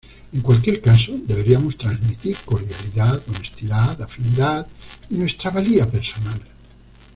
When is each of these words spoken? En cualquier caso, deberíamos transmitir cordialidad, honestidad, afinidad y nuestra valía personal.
En 0.33 0.41
cualquier 0.41 0.81
caso, 0.81 1.11
deberíamos 1.27 1.77
transmitir 1.77 2.35
cordialidad, 2.43 3.21
honestidad, 3.29 4.01
afinidad 4.01 4.65
y 5.11 5.17
nuestra 5.17 5.51
valía 5.51 5.87
personal. 5.87 6.39